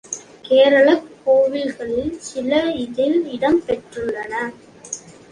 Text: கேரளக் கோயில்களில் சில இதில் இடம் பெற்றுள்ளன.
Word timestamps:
கேரளக் 0.43 1.09
கோயில்களில் 1.25 2.19
சில 2.19 2.63
இதில் 2.75 3.31
இடம் 3.31 3.61
பெற்றுள்ளன. 3.67 4.33